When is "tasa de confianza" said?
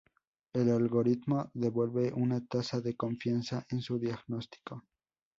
2.43-3.67